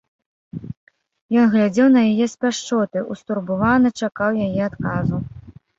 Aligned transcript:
Ён 1.41 1.45
глядзеў 1.53 1.87
на 1.97 2.01
яе 2.13 2.25
з 2.33 2.47
пяшчотай, 2.47 3.01
устурбаваны, 3.13 3.89
чакаў 4.05 4.31
яе 4.49 4.61
адказу. 4.73 5.27